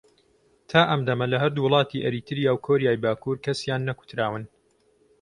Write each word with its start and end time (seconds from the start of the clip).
تا 0.69 0.81
ئەم 0.89 1.01
دەمە 1.07 1.25
لە 1.33 1.37
هەردوو 1.43 1.65
وڵاتی 1.67 2.03
ئەریتریا 2.05 2.51
و 2.53 2.63
کۆریای 2.67 3.01
باکوور 3.03 3.37
کەسیان 3.45 3.81
نەکوتراون 3.89 4.43